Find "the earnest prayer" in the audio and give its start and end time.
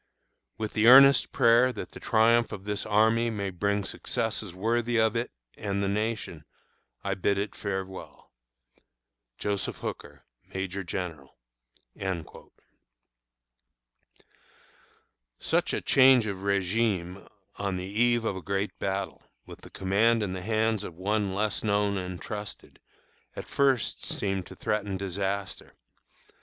0.73-1.71